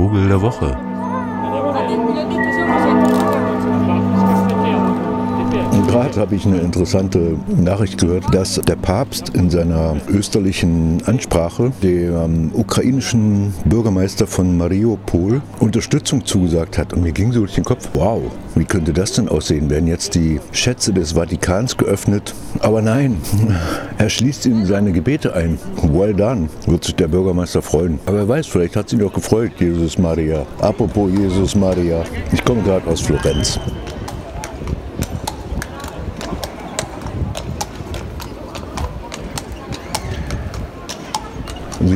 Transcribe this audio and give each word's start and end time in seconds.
Vogel 0.00 0.28
der 0.28 0.40
Woche. 0.40 0.74
Gerade 5.90 6.20
habe 6.20 6.36
ich 6.36 6.46
eine 6.46 6.58
interessante 6.60 7.36
Nachricht 7.48 7.98
gehört, 7.98 8.32
dass 8.32 8.54
der 8.54 8.76
Papst 8.76 9.30
in 9.30 9.50
seiner 9.50 9.96
österlichen 10.08 11.02
Ansprache 11.04 11.72
dem 11.82 12.52
ukrainischen 12.54 13.52
Bürgermeister 13.64 14.28
von 14.28 14.56
Mariupol 14.56 15.42
Unterstützung 15.58 16.24
zugesagt 16.24 16.78
hat. 16.78 16.92
Und 16.92 17.02
mir 17.02 17.10
ging 17.10 17.32
so 17.32 17.40
durch 17.40 17.56
den 17.56 17.64
Kopf, 17.64 17.88
wow, 17.94 18.22
wie 18.54 18.64
könnte 18.64 18.92
das 18.92 19.14
denn 19.14 19.28
aussehen? 19.28 19.68
Werden 19.68 19.88
jetzt 19.88 20.14
die 20.14 20.38
Schätze 20.52 20.92
des 20.92 21.14
Vatikans 21.14 21.76
geöffnet? 21.76 22.34
Aber 22.60 22.82
nein, 22.82 23.16
er 23.98 24.08
schließt 24.08 24.46
ihnen 24.46 24.66
seine 24.66 24.92
Gebete 24.92 25.34
ein. 25.34 25.58
Well 25.82 26.14
done, 26.14 26.48
wird 26.68 26.84
sich 26.84 26.94
der 26.94 27.08
Bürgermeister 27.08 27.62
freuen. 27.62 27.98
Aber 28.06 28.18
wer 28.18 28.28
weiß, 28.28 28.46
vielleicht 28.46 28.76
hat 28.76 28.90
sie 28.90 28.94
ihn 28.94 29.02
doch 29.02 29.12
gefreut, 29.12 29.50
Jesus 29.58 29.98
Maria. 29.98 30.46
Apropos 30.60 31.10
Jesus 31.10 31.56
Maria, 31.56 32.04
ich 32.30 32.44
komme 32.44 32.62
gerade 32.62 32.86
aus 32.88 33.00
Florenz. 33.00 33.58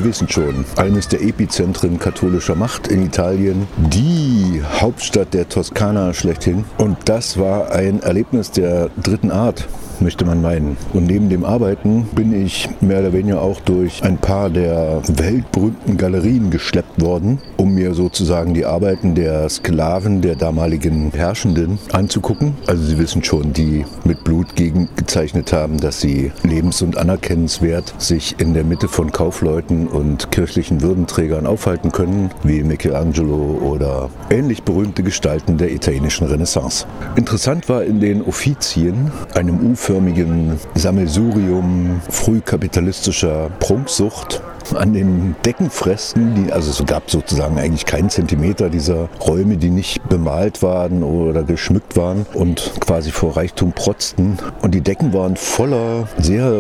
Wissen 0.05 0.29
schon, 0.29 0.67
eines 0.77 1.09
der 1.09 1.23
Epizentren 1.23 1.99
katholischer 1.99 2.55
Macht 2.55 2.89
in 2.89 3.07
Italien, 3.07 3.67
die 3.79 4.63
Hauptstadt 4.81 5.33
der 5.33 5.49
Toskana 5.49 6.13
schlechthin. 6.13 6.65
Und 6.77 6.99
das 7.07 7.39
war 7.39 7.73
ein 7.73 8.03
Erlebnis 8.03 8.51
der 8.51 8.91
dritten 9.03 9.31
Art 9.31 9.67
möchte 10.01 10.25
man 10.25 10.43
meinen. 10.43 10.77
Und 10.93 11.07
neben 11.07 11.29
dem 11.29 11.45
Arbeiten 11.45 12.05
bin 12.15 12.45
ich 12.45 12.69
mehr 12.81 13.01
oder 13.01 13.13
weniger 13.13 13.43
auch 13.43 13.61
durch 13.61 14.03
ein 14.03 14.19
paar 14.19 14.51
der 14.51 15.03
weltberühmten 15.09 15.97
Galerien 15.97 16.51
geschleppt 16.51 17.01
worden, 17.01 17.41
um 17.57 17.75
mir 17.75 17.95
sozusagen 17.95 18.55
die 18.55 18.65
Arbeiten 18.65 19.15
der 19.15 19.49
Sklaven 19.49 20.21
der 20.21 20.37
damaligen 20.37 21.11
Herrschenden 21.13 21.79
anzugucken. 21.93 22.55
Also 22.67 22.85
Sie 22.85 22.99
wissen 22.99 23.25
schon, 23.25 23.53
die 23.53 23.85
mit 24.05 24.25
Blut 24.25 24.57
gegengezeichnet 24.57 25.53
haben, 25.53 25.79
dass 25.79 26.01
sie 26.01 26.33
lebens- 26.43 26.83
und 26.83 26.97
anerkennenswert 26.97 27.95
sich 27.99 28.37
in 28.39 28.55
der 28.55 28.65
Mitte 28.65 28.89
von 28.89 29.13
Kaufleuten 29.13 29.89
und 29.95 30.31
kirchlichen 30.31 30.83
Würdenträgern 30.83 31.47
aufhalten 31.47 31.93
können, 31.93 32.31
wie 32.43 32.63
Michelangelo 32.63 33.59
oder 33.63 34.11
ähnlich 34.31 34.63
berühmte 34.63 35.03
Gestalten 35.03 35.57
der 35.57 35.73
italienischen 35.73 36.27
Renaissance. 36.27 36.87
Interessant 37.17 37.69
war 37.69 37.85
in 37.85 38.01
den 38.01 38.23
Offizien, 38.23 39.11
einem 39.35 39.71
u 39.71 39.75
förmigen 39.75 40.59
Sammelsurium 40.75 42.01
frühkapitalistischer 42.11 43.51
Prunksucht 43.61 44.43
an 44.75 44.95
den 44.95 45.37
Deckenfresken, 45.45 46.35
die, 46.35 46.53
also 46.53 46.71
es 46.71 46.87
gab 46.87 47.11
sozusagen 47.11 47.59
eigentlich 47.59 47.85
keinen 47.87 48.09
Zentimeter 48.09 48.71
dieser 48.71 49.09
Räume, 49.21 49.57
die 49.57 49.71
nicht 49.71 50.09
bemalt 50.09 50.63
waren 50.63 51.03
oder 51.03 51.43
geschmückt 51.43 51.97
waren 51.97 52.27
und 52.33 52.73
quasi 52.81 53.11
vor 53.11 53.37
Reichtum 53.37 53.73
protzten. 53.73 54.39
Und 54.63 54.75
die 54.75 54.81
Decken 54.81 55.13
waren 55.13 55.37
voller 55.37 56.09
sehr 56.19 56.53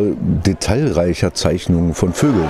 detailreicher 0.45 1.33
Zeichnungen 1.35 1.95
von 1.95 2.13
Vögeln. 2.13 2.49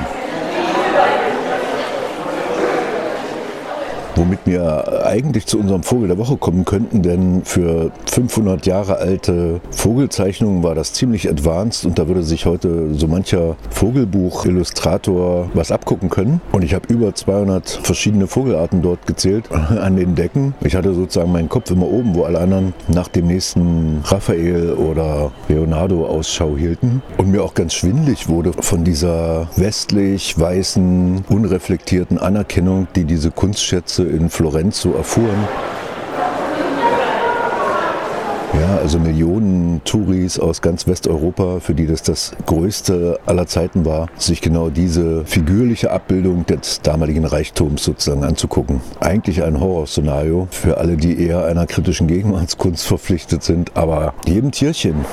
Wir 4.46 5.04
eigentlich 5.06 5.46
zu 5.46 5.58
unserem 5.58 5.82
Vogel 5.82 6.08
der 6.08 6.18
Woche 6.18 6.36
kommen 6.36 6.64
könnten, 6.64 7.02
denn 7.02 7.42
für 7.44 7.90
500 8.10 8.66
Jahre 8.66 8.96
alte 8.96 9.60
Vogelzeichnungen 9.70 10.62
war 10.62 10.74
das 10.74 10.92
ziemlich 10.92 11.28
advanced 11.28 11.84
und 11.84 11.98
da 11.98 12.08
würde 12.08 12.22
sich 12.22 12.46
heute 12.46 12.94
so 12.94 13.06
mancher 13.06 13.56
Vogelbuch-Illustrator 13.70 15.50
was 15.54 15.70
abgucken 15.70 16.10
können. 16.10 16.40
Und 16.52 16.64
ich 16.64 16.74
habe 16.74 16.92
über 16.92 17.14
200 17.14 17.80
verschiedene 17.82 18.26
Vogelarten 18.26 18.82
dort 18.82 19.06
gezählt 19.06 19.50
an 19.52 19.96
den 19.96 20.14
Decken. 20.14 20.54
Ich 20.62 20.76
hatte 20.76 20.94
sozusagen 20.94 21.32
meinen 21.32 21.48
Kopf 21.48 21.70
immer 21.70 21.86
oben, 21.86 22.14
wo 22.14 22.24
alle 22.24 22.38
anderen 22.38 22.74
nach 22.88 23.08
dem 23.08 23.26
nächsten 23.26 24.02
Raphael 24.04 24.74
oder 24.74 25.32
Leonardo 25.48 26.06
Ausschau 26.06 26.56
hielten 26.56 27.02
und 27.18 27.30
mir 27.30 27.42
auch 27.42 27.54
ganz 27.54 27.74
schwindlig 27.74 28.28
wurde 28.28 28.52
von 28.52 28.84
dieser 28.84 29.48
westlich 29.56 30.38
weißen, 30.38 31.24
unreflektierten 31.28 32.18
Anerkennung, 32.18 32.86
die 32.94 33.04
diese 33.04 33.30
Kunstschätze 33.30 34.04
in 34.04 34.30
Florenz 34.34 34.80
so 34.80 34.94
erfuhren. 34.94 35.48
Ja, 38.60 38.78
also 38.78 38.98
Millionen 38.98 39.80
Touris 39.84 40.38
aus 40.38 40.60
ganz 40.60 40.86
Westeuropa, 40.88 41.60
für 41.60 41.74
die 41.74 41.86
das 41.86 42.02
das 42.02 42.32
größte 42.46 43.20
aller 43.26 43.46
Zeiten 43.46 43.84
war, 43.84 44.08
sich 44.16 44.40
genau 44.40 44.70
diese 44.70 45.24
figürliche 45.24 45.90
Abbildung 45.92 46.46
des 46.46 46.80
damaligen 46.82 47.24
Reichtums 47.24 47.84
sozusagen 47.84 48.24
anzugucken. 48.24 48.80
Eigentlich 49.00 49.42
ein 49.42 49.60
Horrorszenario 49.60 50.48
für 50.50 50.78
alle, 50.78 50.96
die 50.96 51.20
eher 51.20 51.44
einer 51.46 51.66
kritischen 51.66 52.08
Gegenwartskunst 52.08 52.86
verpflichtet 52.86 53.44
sind, 53.44 53.76
aber 53.76 54.14
jedem 54.26 54.50
Tierchen. 54.50 55.04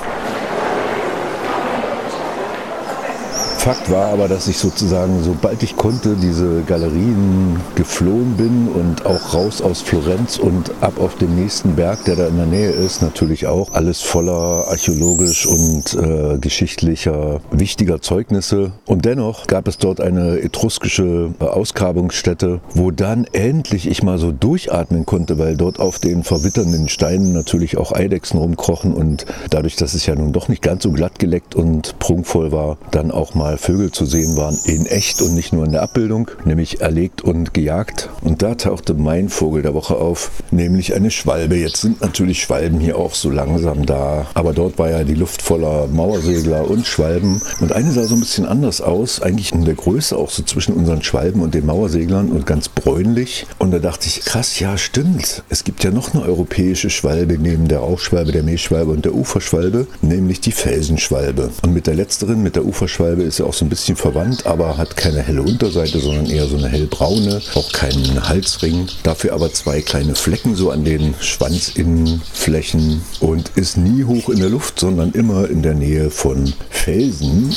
Fakt 3.62 3.92
war 3.92 4.06
aber, 4.06 4.26
dass 4.26 4.48
ich 4.48 4.58
sozusagen, 4.58 5.22
sobald 5.22 5.62
ich 5.62 5.76
konnte, 5.76 6.16
diese 6.16 6.62
Galerien 6.62 7.60
geflohen 7.76 8.34
bin 8.36 8.66
und 8.66 9.06
auch 9.06 9.34
raus 9.34 9.62
aus 9.62 9.82
Florenz 9.82 10.36
und 10.36 10.72
ab 10.80 10.94
auf 10.98 11.14
den 11.14 11.36
nächsten 11.36 11.76
Berg, 11.76 12.04
der 12.04 12.16
da 12.16 12.26
in 12.26 12.38
der 12.38 12.46
Nähe 12.46 12.70
ist, 12.70 13.02
natürlich 13.02 13.46
auch 13.46 13.72
alles 13.72 14.00
voller 14.00 14.66
archäologisch 14.66 15.46
und 15.46 15.94
äh, 15.94 16.38
geschichtlicher 16.38 17.40
wichtiger 17.52 18.02
Zeugnisse. 18.02 18.72
Und 18.84 19.04
dennoch 19.04 19.46
gab 19.46 19.68
es 19.68 19.78
dort 19.78 20.00
eine 20.00 20.40
etruskische 20.40 21.30
äh, 21.38 21.44
Ausgrabungsstätte, 21.44 22.60
wo 22.74 22.90
dann 22.90 23.26
endlich 23.30 23.86
ich 23.86 24.02
mal 24.02 24.18
so 24.18 24.32
durchatmen 24.32 25.06
konnte, 25.06 25.38
weil 25.38 25.56
dort 25.56 25.78
auf 25.78 26.00
den 26.00 26.24
verwitternden 26.24 26.88
Steinen 26.88 27.32
natürlich 27.32 27.76
auch 27.78 27.92
Eidechsen 27.92 28.40
rumkrochen 28.40 28.92
und 28.92 29.24
dadurch, 29.50 29.76
dass 29.76 29.94
es 29.94 30.04
ja 30.04 30.16
nun 30.16 30.32
doch 30.32 30.48
nicht 30.48 30.62
ganz 30.62 30.82
so 30.82 30.90
glatt 30.90 31.20
geleckt 31.20 31.54
und 31.54 31.96
prunkvoll 32.00 32.50
war, 32.50 32.76
dann 32.90 33.12
auch 33.12 33.36
mal 33.36 33.51
Vögel 33.58 33.90
zu 33.90 34.06
sehen 34.06 34.36
waren, 34.36 34.56
in 34.64 34.86
echt 34.86 35.22
und 35.22 35.34
nicht 35.34 35.52
nur 35.52 35.64
in 35.64 35.72
der 35.72 35.82
Abbildung, 35.82 36.30
nämlich 36.44 36.80
erlegt 36.80 37.22
und 37.22 37.54
gejagt. 37.54 38.10
Und 38.22 38.42
da 38.42 38.54
tauchte 38.54 38.94
mein 38.94 39.28
Vogel 39.28 39.62
der 39.62 39.74
Woche 39.74 39.96
auf, 39.96 40.30
nämlich 40.50 40.94
eine 40.94 41.10
Schwalbe. 41.10 41.56
Jetzt 41.56 41.80
sind 41.80 42.00
natürlich 42.00 42.42
Schwalben 42.42 42.80
hier 42.80 42.96
auch 42.96 43.14
so 43.14 43.30
langsam 43.30 43.86
da, 43.86 44.26
aber 44.34 44.52
dort 44.52 44.78
war 44.78 44.90
ja 44.90 45.04
die 45.04 45.14
Luft 45.14 45.42
voller 45.42 45.86
Mauersegler 45.88 46.68
und 46.70 46.86
Schwalben. 46.86 47.40
Und 47.60 47.72
eine 47.72 47.92
sah 47.92 48.04
so 48.04 48.14
ein 48.14 48.20
bisschen 48.20 48.46
anders 48.46 48.80
aus, 48.80 49.20
eigentlich 49.20 49.52
in 49.52 49.64
der 49.64 49.74
Größe 49.74 50.16
auch 50.16 50.30
so 50.30 50.42
zwischen 50.42 50.74
unseren 50.74 51.02
Schwalben 51.02 51.42
und 51.42 51.54
den 51.54 51.66
Mauerseglern 51.66 52.30
und 52.30 52.46
ganz 52.46 52.68
bräunlich. 52.68 53.46
Und 53.58 53.72
da 53.72 53.78
dachte 53.78 54.06
ich, 54.06 54.20
krass, 54.20 54.58
ja 54.58 54.78
stimmt, 54.78 55.44
es 55.48 55.64
gibt 55.64 55.84
ja 55.84 55.90
noch 55.90 56.14
eine 56.14 56.22
europäische 56.22 56.90
Schwalbe 56.90 57.38
neben 57.38 57.68
der 57.68 57.80
Rauchschwalbe, 57.80 58.32
der 58.32 58.42
Meerschwalbe 58.42 58.92
und 58.92 59.04
der 59.04 59.14
Uferschwalbe, 59.14 59.86
nämlich 60.00 60.40
die 60.40 60.52
Felsenschwalbe. 60.52 61.50
Und 61.62 61.74
mit 61.74 61.86
der 61.86 61.94
letzteren, 61.94 62.42
mit 62.42 62.56
der 62.56 62.64
Uferschwalbe, 62.64 63.22
ist 63.22 63.40
ja 63.42 63.48
auch 63.48 63.54
so 63.54 63.64
ein 63.64 63.68
bisschen 63.68 63.96
verwandt, 63.96 64.46
aber 64.46 64.76
hat 64.78 64.96
keine 64.96 65.20
helle 65.20 65.42
Unterseite, 65.42 66.00
sondern 66.00 66.26
eher 66.26 66.46
so 66.46 66.56
eine 66.56 66.68
hellbraune, 66.68 67.42
auch 67.54 67.72
keinen 67.72 68.28
Halsring. 68.28 68.88
Dafür 69.02 69.34
aber 69.34 69.52
zwei 69.52 69.80
kleine 69.82 70.14
Flecken 70.14 70.54
so 70.54 70.70
an 70.70 70.84
den 70.84 71.14
Schwanzinnenflächen 71.20 73.02
und 73.20 73.50
ist 73.56 73.76
nie 73.76 74.04
hoch 74.04 74.28
in 74.28 74.40
der 74.40 74.48
Luft, 74.48 74.80
sondern 74.80 75.12
immer 75.12 75.48
in 75.48 75.62
der 75.62 75.74
Nähe 75.74 76.10
von 76.10 76.52
Felsen. 76.70 77.54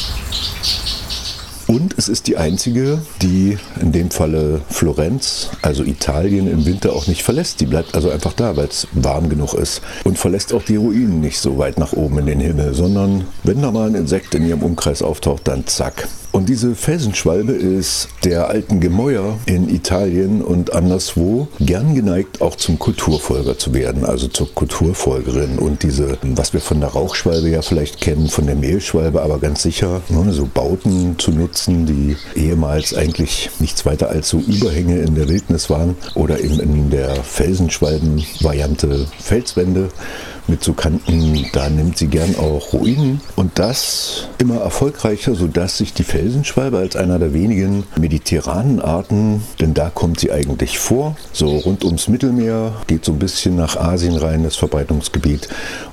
Und 1.68 1.96
es 1.98 2.10
ist 2.10 2.28
die 2.28 2.38
einzige, 2.38 3.02
die 3.22 3.58
in 3.82 3.92
dem 3.92 4.12
Falle 4.12 4.62
Florenz, 4.70 5.50
also 5.64 5.84
Italien, 5.84 6.48
im 6.48 6.66
Winter 6.66 6.94
auch 6.94 7.08
nicht 7.08 7.24
verlässt. 7.24 7.60
Die 7.60 7.66
bleibt 7.66 7.96
also 7.96 8.12
einfach 8.12 8.34
da, 8.34 8.56
weil 8.56 8.68
es 8.68 8.88
warm 8.94 9.30
genug 9.30 9.56
ist. 9.56 9.82
Und 10.04 10.20
verlässt 10.20 10.54
auch 10.54 10.64
die 10.64 10.76
Ruinen 10.76 11.22
nicht 11.22 11.40
so 11.40 11.58
weit 11.58 11.80
nach 11.80 11.94
oben 11.94 12.20
in 12.20 12.28
den 12.28 12.40
Himmel, 12.40 12.76
sondern 12.76 13.26
wenn 13.44 13.62
da 13.62 13.72
mal 13.72 13.90
ein 13.90 13.96
Insekt 13.96 14.36
in 14.36 14.48
ihrem 14.48 14.62
Umkreis 14.62 15.02
auftaucht, 15.02 15.48
dann 15.48 15.66
zack, 15.66 16.08
und 16.36 16.50
diese 16.50 16.76
Felsenschwalbe 16.76 17.54
ist 17.54 18.10
der 18.26 18.50
alten 18.50 18.82
Gemäuer 18.82 19.38
in 19.46 19.74
Italien 19.74 20.42
und 20.42 20.74
anderswo 20.74 21.48
gern 21.62 21.96
geneigt, 21.96 22.42
auch 22.42 22.58
zum 22.58 22.78
Kulturfolger 22.78 23.58
zu 23.58 23.74
werden, 23.74 24.04
also 24.04 24.28
zur 24.28 24.54
Kulturfolgerin. 24.54 25.58
Und 25.58 25.84
diese, 25.84 26.18
was 26.24 26.52
wir 26.52 26.60
von 26.60 26.82
der 26.82 26.90
Rauchschwalbe 26.90 27.50
ja 27.50 27.62
vielleicht 27.62 28.02
kennen, 28.02 28.28
von 28.28 28.48
der 28.48 28.58
Mehlschwalbe, 28.58 29.22
aber 29.22 29.40
ganz 29.40 29.64
sicher, 29.64 30.02
ne, 30.10 30.34
so 30.34 30.46
Bauten 30.54 31.18
zu 31.18 31.32
nutzen, 31.32 31.86
die 31.86 32.18
ehemals 32.38 32.94
eigentlich 32.94 33.50
nichts 33.60 33.86
weiter 33.86 34.10
als 34.10 34.28
so 34.28 34.40
Überhänge 34.40 35.00
in 35.00 35.16
der 35.16 35.30
Wildnis 35.30 35.70
waren 35.70 35.96
oder 36.16 36.42
eben 36.42 36.60
in 36.60 36.90
der 36.90 37.16
Felsenschwalben-Variante 37.16 39.08
Felswände 39.20 39.88
mit 40.48 40.64
so 40.64 40.74
Kanten, 40.74 41.46
da 41.54 41.70
nimmt 41.70 41.98
sie 41.98 42.08
gern 42.08 42.36
auch 42.36 42.74
Ruinen. 42.74 43.22
Und 43.36 43.58
das 43.58 44.28
immer 44.38 44.58
erfolgreicher, 44.58 45.36
sodass 45.36 45.78
sich 45.78 45.94
die 45.94 46.04
Felsenschwalbe 46.04 46.78
als 46.78 46.96
einer 46.96 47.20
der 47.20 47.34
wenigen 47.34 47.84
mediterranen 47.98 48.80
Arten, 48.80 49.44
denn 49.60 49.74
da 49.74 49.90
kommt 49.90 50.20
sie 50.20 50.32
eigentlich 50.32 50.78
vor, 50.78 51.16
so 51.34 51.58
rund 51.58 51.84
ums 51.84 52.08
Mittelmeer, 52.08 52.74
geht 52.88 53.06
so 53.06 53.12
ein 53.12 53.20
bisschen 53.20 53.56
nach 53.56 53.76
Asien 53.76 54.16
rein, 54.16 54.44
das 54.44 54.56
Verbreitungsgebiet 54.56 55.48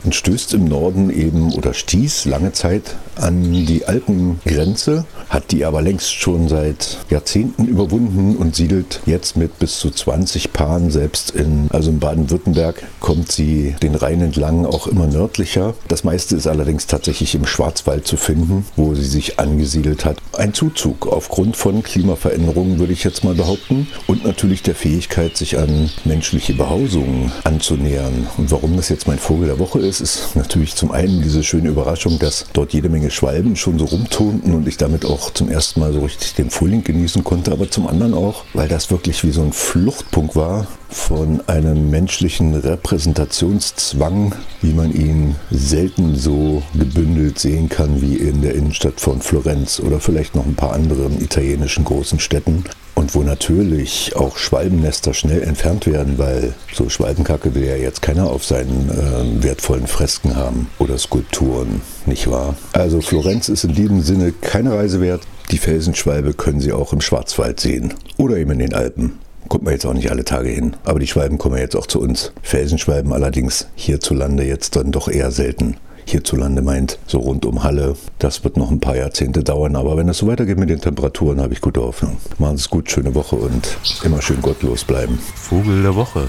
und 0.05 0.15
stößt 0.15 0.55
im 0.55 0.65
Norden 0.65 1.11
eben 1.11 1.53
oder 1.53 1.75
stieß 1.75 2.27
lange 2.27 2.53
Zeit 2.53 2.97
an 3.17 3.53
die 3.53 3.87
Alpengrenze, 3.87 5.05
hat 5.29 5.51
die 5.51 5.65
aber 5.65 5.83
längst 5.83 6.13
schon 6.13 6.49
seit 6.49 6.99
Jahrzehnten 7.11 7.67
überwunden 7.67 8.37
und 8.37 8.57
siedelt 8.57 9.01
jetzt 9.07 9.37
mit 9.37 9.59
bis 9.59 9.79
zu 9.79 9.91
20 9.91 10.53
Paaren 10.53 10.91
selbst 10.91 11.31
in, 11.31 11.69
also 11.71 11.91
in 11.91 11.99
Baden-Württemberg 11.99 12.83
kommt 13.01 13.31
sie 13.31 13.75
den 13.83 13.95
Rhein 13.95 14.21
entlang 14.21 14.42
auch 14.67 14.87
immer 14.87 15.07
nördlicher. 15.07 15.75
Das 15.89 16.05
meiste 16.05 16.37
ist 16.37 16.47
allerdings 16.47 16.87
tatsächlich 16.87 17.35
im 17.35 17.47
Schwarzwald 17.47 18.07
zu 18.07 18.17
finden, 18.17 18.67
wo 18.77 18.95
sie 18.95 19.05
sich 19.05 19.39
angesiedelt 19.39 20.05
hat. 20.05 20.19
Ein 20.33 20.55
Zuzug 20.55 21.07
aufgrund 21.07 21.57
von 21.57 21.83
Klimaveränderungen 21.83 22.79
würde 22.79 22.93
ich 22.93 23.05
jetzt 23.05 23.25
mal 23.25 23.35
behaupten 23.35 23.87
und 24.07 24.25
natürlich 24.25 24.63
der 24.63 24.75
Fähigkeit, 24.75 25.37
sich 25.37 25.59
an 25.59 25.91
menschliche 26.05 26.55
Behausungen 26.55 27.33
anzunähern. 27.45 28.27
Und 28.37 28.51
warum 28.51 28.77
das 28.77 28.89
jetzt 28.89 29.07
mein 29.07 29.19
Vogel 29.19 29.47
der 29.47 29.59
Woche 29.59 29.79
ist, 29.79 30.01
ist 30.01 30.35
natürlich 30.35 30.75
zum 30.75 30.91
einen 30.91 31.23
diese 31.23 31.43
schöne 31.43 31.69
Überraschung, 31.69 32.19
dass 32.19 32.47
dort 32.53 32.73
jede 32.73 32.89
Menge 32.89 33.11
Schwalben 33.11 33.57
schon 33.57 33.79
so 33.79 33.85
rumtonten 33.85 34.55
und 34.55 34.67
ich 34.67 34.77
damit 34.77 35.05
auch 35.05 35.33
zum 35.33 35.49
ersten 35.49 35.81
Mal 35.81 35.93
so 35.93 36.01
richtig 36.01 36.35
den 36.35 36.51
Frühling 36.51 36.85
genießen 36.85 37.25
konnte, 37.25 37.53
aber 37.53 37.71
zum 37.71 37.87
anderen 37.87 38.15
auch, 38.15 38.45
weil 38.55 38.69
das 38.69 38.91
wirklich 38.91 39.23
wie 39.25 39.31
so 39.31 39.43
ein 39.43 39.53
Fluchtpunkt 39.53 40.35
war 40.35 40.67
von 40.93 41.41
einem 41.49 41.91
menschlichen 41.91 42.55
Repräsentationszwang, 42.55 44.35
wie 44.61 44.73
man 44.73 44.93
ihn 44.93 45.37
selten 45.51 46.15
so 46.15 46.63
gebündelt 46.75 47.39
sehen 47.39 47.69
kann 47.69 48.03
wie 48.03 48.17
in 48.17 48.43
der 48.43 48.55
Innenstadt 48.55 49.01
von 49.01 49.21
Florenz 49.21 49.81
oder 49.81 50.01
vielleicht 50.01 50.35
noch 50.35 50.47
ein 50.47 50.55
paar 50.55 50.73
anderen 50.73 51.21
italienischen 51.23 51.85
großen 51.85 52.21
Städten. 52.21 52.65
Und 52.95 53.15
wo 53.15 53.23
natürlich 53.23 54.15
auch 54.17 54.37
Schwalbennester 54.37 55.15
schnell 55.15 55.43
entfernt 55.43 55.87
werden, 55.87 56.19
weil 56.19 56.55
so 56.75 56.89
Schwalbenkacke 56.89 57.55
will 57.55 57.65
ja 57.65 57.77
jetzt 57.77 58.03
keiner 58.03 58.29
auf 58.31 58.45
seinen 58.45 58.91
äh, 58.91 59.43
wertvollen 59.43 59.87
Fresken 59.87 60.37
haben 60.37 60.69
oder 60.79 60.99
Skulpturen, 60.99 61.81
nicht 62.05 62.31
wahr? 62.31 62.55
Also 62.75 63.01
Florenz 63.01 63.49
ist 63.49 63.65
in 63.65 63.75
diesem 63.75 64.03
Sinne 64.03 64.33
keine 64.33 64.75
Reise 64.75 65.01
wert. 65.01 65.23
Die 65.51 65.59
Felsenschwalbe 65.59 66.35
können 66.35 66.61
Sie 66.61 66.73
auch 66.73 66.93
im 66.93 67.01
Schwarzwald 67.01 67.61
sehen 67.61 67.95
oder 68.19 68.37
eben 68.37 68.53
in 68.53 68.59
den 68.59 68.75
Alpen. 68.75 69.19
Kommt 69.53 69.65
man 69.65 69.75
jetzt 69.75 69.85
auch 69.85 69.93
nicht 69.93 70.11
alle 70.11 70.25
Tage 70.25 70.49
hin. 70.49 70.77
Aber 70.83 70.99
die 70.99 71.07
Schwalben 71.07 71.37
kommen 71.37 71.59
jetzt 71.59 71.77
auch 71.77 71.87
zu 71.87 72.01
uns. 72.01 72.33
Felsenschwalben 72.41 73.13
allerdings 73.13 73.67
hierzulande 73.75 74.45
jetzt 74.45 74.77
dann 74.77 74.93
doch 74.93 75.09
eher 75.09 75.31
selten. 75.31 75.77
Hierzulande 76.07 76.63
meint 76.63 76.99
so 77.07 77.19
rund 77.19 77.45
um 77.45 77.63
Halle. 77.63 77.95
Das 78.19 78.45
wird 78.45 78.57
noch 78.57 78.71
ein 78.71 78.81
paar 78.81 78.97
Jahrzehnte 78.97 79.45
dauern, 79.45 79.77
aber 79.77 79.99
wenn 79.99 80.09
es 80.09 80.17
so 80.17 80.27
weitergeht 80.27 80.57
mit 80.57 80.71
den 80.71 80.81
Temperaturen, 80.81 81.43
habe 81.43 81.53
ich 81.53 81.61
gute 81.61 81.83
Hoffnung. 81.83 82.17
Machen 82.39 82.57
Sie 82.57 82.63
es 82.63 82.71
gut, 82.71 82.91
schöne 82.91 83.15
Woche 83.15 83.37
und 83.37 83.77
immer 84.03 84.23
schön 84.23 84.41
gottlos 84.41 84.85
bleiben. 84.85 85.19
Vogel 85.35 85.83
der 85.83 85.97
Woche. 85.97 86.29